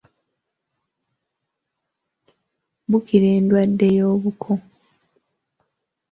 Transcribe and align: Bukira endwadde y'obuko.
Bukira 2.89 3.27
endwadde 3.37 3.87
y'obuko. 3.97 4.51